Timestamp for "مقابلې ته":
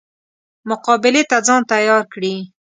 0.69-1.37